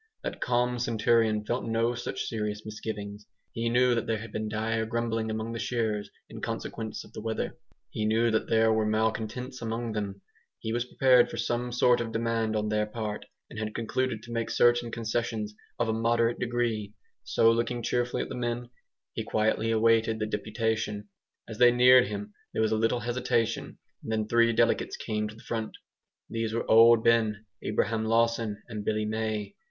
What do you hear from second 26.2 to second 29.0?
These were Old Ben, Abraham Lawson, and